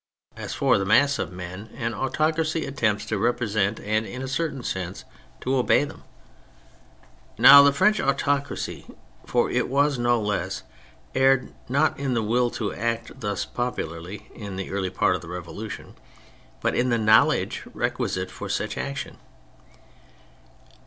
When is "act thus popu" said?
12.73-13.87